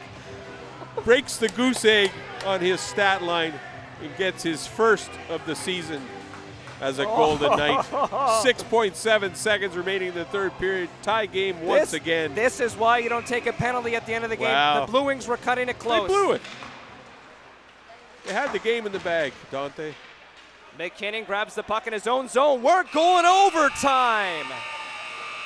[1.03, 2.11] breaks the goose egg
[2.45, 3.53] on his stat line
[4.01, 6.01] and gets his first of the season
[6.85, 7.83] as a Golden Knight.
[7.85, 10.89] 6.7 seconds remaining in the third period.
[11.01, 12.35] Tie game once this, again.
[12.35, 14.47] This is why you don't take a penalty at the end of the game.
[14.47, 14.85] Wow.
[14.85, 16.07] The Blue Wings were cutting it close.
[16.07, 16.41] They blew it.
[18.25, 19.93] They had the game in the bag, Dante.
[20.79, 22.61] McKinnon grabs the puck in his own zone.
[22.61, 24.45] We're going overtime.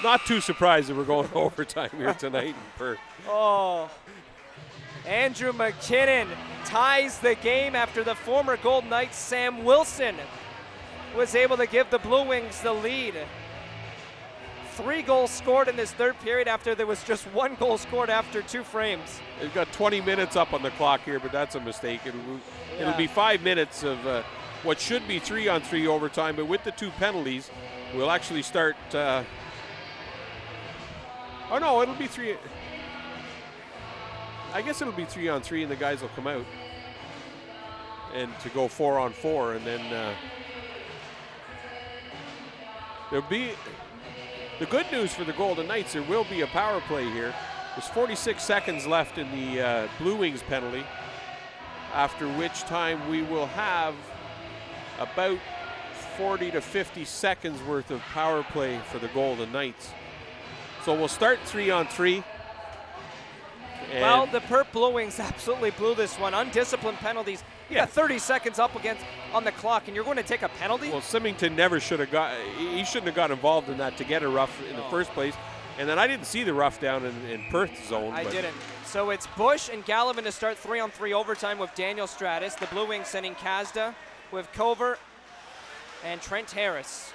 [0.01, 2.99] Not too surprised that we're going overtime here tonight in Perth.
[3.27, 3.89] Oh.
[5.05, 6.27] Andrew McKinnon
[6.65, 10.15] ties the game after the former Golden Knight Sam Wilson
[11.15, 13.15] was able to give the Blue Wings the lead.
[14.73, 18.41] Three goals scored in this third period after there was just one goal scored after
[18.41, 19.19] two frames.
[19.39, 22.01] They've got 20 minutes up on the clock here, but that's a mistake.
[22.05, 22.21] It'll,
[22.79, 24.23] it'll be five minutes of uh,
[24.63, 27.49] what should be three on three overtime, but with the two penalties,
[27.93, 28.77] we'll actually start.
[28.93, 29.23] Uh,
[31.51, 32.35] oh no, it'll be three.
[34.53, 36.45] I guess it'll be three on three, and the guys will come out
[38.13, 40.13] and to go four on four, and then uh,
[43.09, 43.51] there'll be.
[44.59, 47.33] The good news for the Golden Knights, there will be a power play here.
[47.75, 50.83] There's 46 seconds left in the uh, Blue Wings penalty,
[51.93, 53.95] after which time we will have
[54.99, 55.39] about
[56.17, 59.91] 40 to 50 seconds worth of power play for the Golden Knights.
[60.83, 62.21] So we'll start three on three.
[63.93, 66.33] Well, the Perth Blue Wings absolutely blew this one.
[66.33, 67.43] Undisciplined penalties.
[67.69, 67.81] You Yeah.
[67.85, 69.03] got 30 seconds up against
[69.33, 70.89] on the clock, and you're going to take a penalty?
[70.89, 72.35] well, Symington never should have got.
[72.57, 75.35] He shouldn't have got involved in that to get a rough in the first place.
[75.77, 78.11] And then I didn't see the rough down in, in Perth zone.
[78.13, 78.55] I didn't.
[78.85, 82.55] So it's Bush and Gallivan to start three on three overtime with Daniel Stratus.
[82.55, 83.93] The Blue Wings sending Kazda
[84.31, 84.97] with Cover
[86.03, 87.13] and Trent Harris.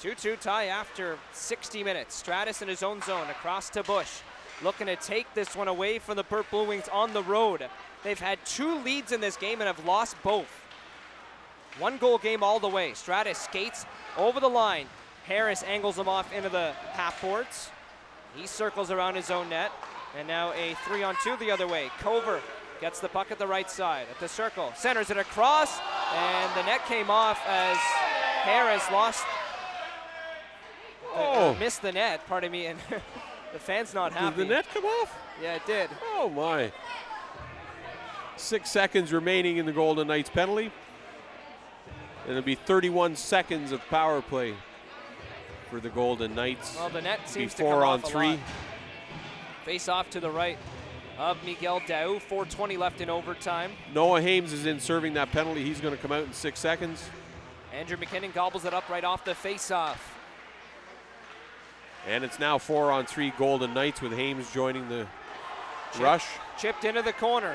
[0.00, 2.14] 2 2 tie after 60 minutes.
[2.14, 4.20] Stratus in his own zone across to Bush.
[4.62, 7.66] Looking to take this one away from the Perth Blue Wings on the road.
[8.04, 10.48] They've had two leads in this game and have lost both.
[11.78, 12.92] One goal game all the way.
[12.94, 13.86] Stratus skates
[14.18, 14.86] over the line.
[15.24, 17.70] Harris angles him off into the half boards.
[18.36, 19.70] He circles around his own net.
[20.18, 21.90] And now a three on two the other way.
[22.00, 22.40] Cover
[22.80, 24.72] gets the puck at the right side at the circle.
[24.76, 25.78] Centers it across.
[26.14, 27.76] And the net came off as
[28.42, 29.24] Harris lost.
[31.14, 31.56] uh, Oh.
[31.60, 32.66] missed the net, pardon me.
[32.70, 32.78] And
[33.52, 34.36] the fan's not happy.
[34.36, 35.16] Did the net come off?
[35.42, 35.90] Yeah, it did.
[36.14, 36.72] Oh my.
[38.36, 40.70] Six seconds remaining in the Golden Knights penalty.
[42.24, 44.54] And it'll be 31 seconds of power play
[45.70, 46.76] for the Golden Knights.
[46.76, 48.38] Well, the net seems to come on off three.
[49.64, 50.58] Face off to the right
[51.18, 52.20] of Miguel Daou.
[52.20, 53.72] 4:20 left in overtime.
[53.94, 55.62] Noah Hames is in serving that penalty.
[55.64, 57.08] He's going to come out in six seconds.
[57.72, 60.19] Andrew McKinnon gobbles it up right off the face-off.
[62.06, 65.06] And it's now four on three Golden Knights with Hames joining the
[65.98, 66.26] rush.
[66.58, 67.54] Chipped into the corner.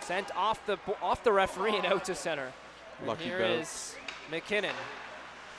[0.00, 2.52] Sent off the off the referee and out to center.
[2.98, 3.68] And Lucky Here bounce.
[3.68, 3.96] is
[4.30, 4.72] McKinnon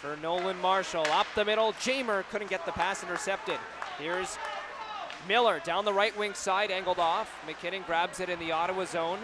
[0.01, 1.05] for Nolan Marshall.
[1.07, 1.73] Up the middle.
[1.73, 3.57] Jamer couldn't get the pass intercepted.
[3.97, 4.37] Here's
[5.27, 7.31] Miller down the right wing side, angled off.
[7.47, 9.19] McKinnon grabs it in the Ottawa zone.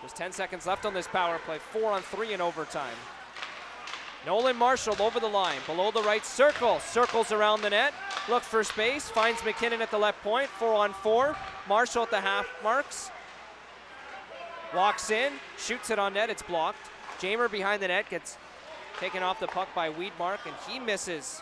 [0.00, 1.58] There's 10 seconds left on this power play.
[1.58, 2.94] Four on three in overtime.
[4.26, 7.94] Nolan Marshall over the line, below the right circle, circles around the net,
[8.28, 11.36] looks for space, finds McKinnon at the left point, four on four.
[11.68, 13.12] Marshall at the half marks,
[14.74, 16.90] walks in, shoots it on net, it's blocked.
[17.20, 18.36] Jamer behind the net gets
[18.98, 21.40] taken off the puck by Weedmark, and he misses.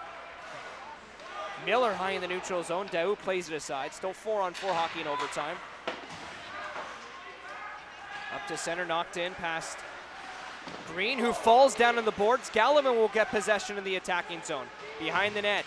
[1.65, 2.87] Miller high in the neutral zone.
[2.89, 3.95] Daou plays it aside.
[3.95, 5.57] Still four on four hockey in overtime.
[8.35, 9.79] Up to center, knocked in past
[10.93, 12.51] Green, who falls down on the boards.
[12.51, 14.67] Gallivan will get possession in the attacking zone.
[15.01, 15.65] Behind the net.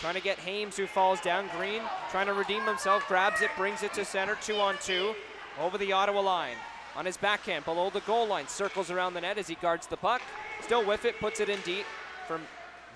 [0.00, 1.48] Trying to get Hames, who falls down.
[1.56, 5.14] Green trying to redeem himself, grabs it, brings it to center, two on two,
[5.60, 6.56] over the Ottawa line.
[6.94, 9.96] On his backhand, below the goal line, circles around the net as he guards the
[9.96, 10.22] puck.
[10.62, 11.84] Still with it, puts it in deep
[12.26, 12.42] from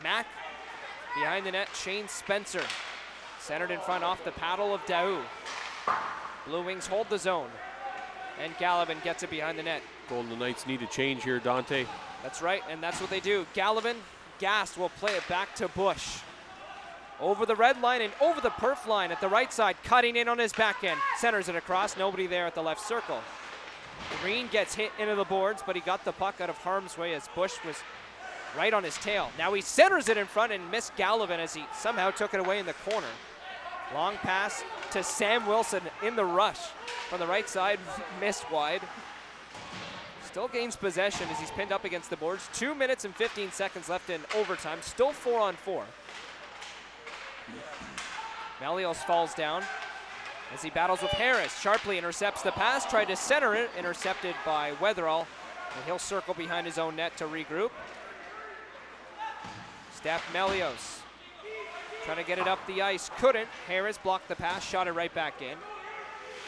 [0.03, 0.27] Mac.
[1.15, 2.63] Behind the net, Shane Spencer.
[3.41, 5.23] Centered in front off the paddle of Daou.
[6.47, 7.51] Blue Wings hold the zone.
[8.43, 9.83] And Gallivan gets it behind the net.
[10.11, 11.87] Golden Knights need a change here, Dante.
[12.23, 13.47] That's right, and that's what they do.
[13.55, 13.95] Gallivan,
[14.41, 16.19] Gast will play it back to Bush.
[17.21, 20.27] Over the red line and over the Perth line at the right side, cutting in
[20.27, 20.99] on his back end.
[21.19, 23.21] Centers it across, nobody there at the left circle.
[24.21, 27.15] Green gets hit into the boards, but he got the puck out of harm's way
[27.15, 27.77] as Bush was
[28.57, 29.31] right on his tail.
[29.39, 32.59] Now he centers it in front and missed Gallivan as he somehow took it away
[32.59, 33.07] in the corner.
[33.95, 36.61] Long pass to Sam Wilson in the rush
[37.09, 37.79] from the right side,
[38.21, 38.81] missed wide.
[40.31, 42.49] Still gains possession as he's pinned up against the boards.
[42.53, 44.79] Two minutes and 15 seconds left in overtime.
[44.81, 45.85] Still four on four.
[48.61, 49.65] Melios falls down
[50.55, 51.53] as he battles with Harris.
[51.61, 55.27] Sharpley intercepts the pass, tried to center it, intercepted by Weatherall.
[55.75, 57.71] And he'll circle behind his own net to regroup.
[59.93, 61.01] Steph Melios
[62.05, 63.11] trying to get it up the ice.
[63.19, 63.49] Couldn't.
[63.67, 65.57] Harris blocked the pass, shot it right back in.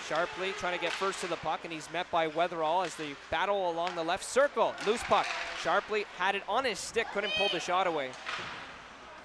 [0.08, 3.14] Sharpley trying to get first to the puck, and he's met by Weatherall as they
[3.30, 4.74] battle along the left circle.
[4.86, 5.26] Loose puck.
[5.62, 8.10] Sharpley had it on his stick, couldn't pull the shot away.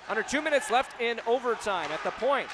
[0.10, 2.48] Under two minutes left in overtime at the point.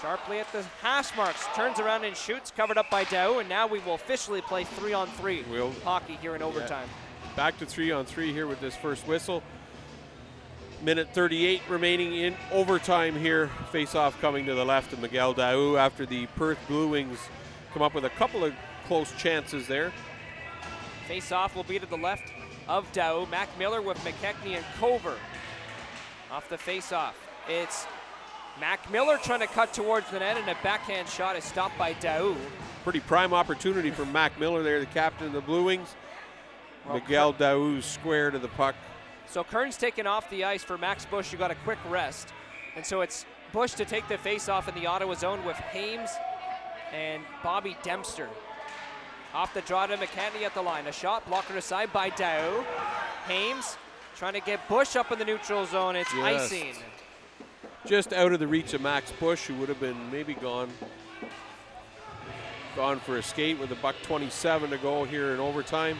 [0.00, 3.66] Sharpley at the hash marks, turns around and shoots, covered up by Daou, and now
[3.66, 6.88] we will officially play three on 3 We'll- hockey here in overtime.
[7.36, 9.42] Back to three on three here with this first whistle.
[10.82, 13.48] Minute 38 remaining in overtime here.
[13.72, 17.18] Face off coming to the left of Miguel Daou after the Perth Blue Wings
[17.72, 18.54] come up with a couple of
[18.86, 19.92] close chances there.
[21.06, 22.32] Face off will be to the left
[22.68, 23.28] of Daou.
[23.30, 25.16] Mac Miller with McKechnie and Cover.
[26.30, 27.16] Off the face off.
[27.48, 27.86] It's
[28.60, 31.94] Mac Miller trying to cut towards the net, and a backhand shot is stopped by
[31.94, 32.36] Daou.
[32.84, 35.94] Pretty prime opportunity for Mac Miller there, the captain of the Blue Wings.
[36.84, 38.74] Well, Miguel Daou square to the puck.
[39.26, 42.32] So Kern's taken off the ice for Max Bush, who got a quick rest.
[42.76, 46.10] And so it's Bush to take the face off in the Ottawa zone with Hames
[46.92, 48.28] and Bobby Dempster.
[49.34, 50.86] Off the draw to McCanty at the line.
[50.86, 52.64] A shot blocked aside by Daou.
[53.26, 53.76] Hames
[54.16, 55.96] trying to get Bush up in the neutral zone.
[55.96, 56.44] It's Yes.
[56.44, 56.74] icing.
[57.86, 60.70] Just out of the reach of Max Bush, who would have been maybe gone
[62.76, 65.98] gone for a skate with a buck 27 to go here in overtime.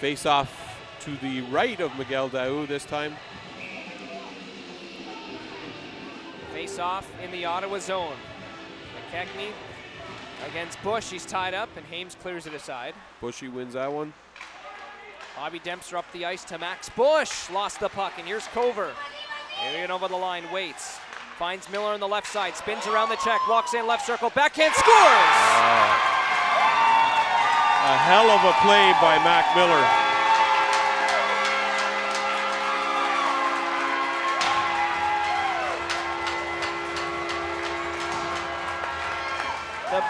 [0.00, 3.16] Face off to the right of Miguel Daou this time.
[6.60, 8.12] Face off in the Ottawa zone.
[8.94, 9.48] McKechnie
[10.46, 11.08] against Bush.
[11.08, 12.92] He's tied up, and Hames clears it aside.
[13.22, 14.12] Bushy wins that one.
[15.34, 17.48] Bobby Dempster up the ice to Max Bush.
[17.48, 18.92] Lost the puck, and here's Cover.
[19.64, 20.98] Alien over the line, waits.
[21.38, 24.74] Finds Miller on the left side, spins around the check, walks in left circle, backhand
[24.74, 24.86] scores!
[27.88, 29.99] A hell of a play by Mac Miller.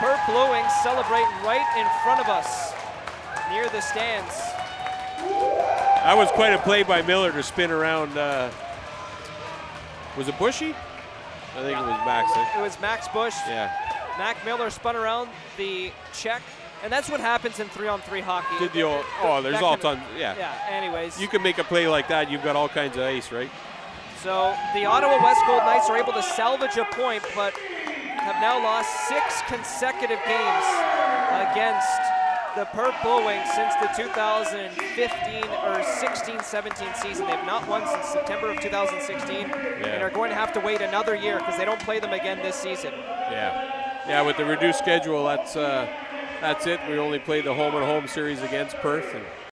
[0.00, 2.72] The Perth Blue celebrate right in front of us,
[3.50, 4.34] near the stands.
[5.18, 8.16] That was quite a play by Miller to spin around.
[8.16, 8.50] Uh,
[10.16, 10.74] was it Bushy?
[11.54, 12.32] I think it was Max.
[12.34, 12.58] eh?
[12.58, 13.34] It was Max Bush.
[13.46, 13.70] Yeah.
[14.16, 16.40] Mac Miller spun around the check,
[16.82, 18.58] and that's what happens in three-on-three hockey.
[18.58, 20.02] Did the old, oh, there's all kind tons.
[20.18, 20.34] Yeah.
[20.38, 20.54] Yeah.
[20.70, 22.30] Anyways, You can make a play like that.
[22.30, 23.50] You've got all kinds of ice, right?
[24.22, 27.54] So the Ottawa West Gold Knights are able to salvage a point, but
[28.20, 30.66] have now lost six consecutive games
[31.50, 32.00] against
[32.56, 37.26] the Perth Wings since the 2015 or 16-17 season.
[37.26, 41.14] They've not won since September of 2016 and are going to have to wait another
[41.14, 42.92] year because they don't play them again this season.
[42.94, 43.80] Yeah.
[44.08, 45.86] Yeah, with the reduced schedule, that's uh,
[46.40, 46.80] that's it.
[46.88, 49.24] We only play the home and home series against Perth, and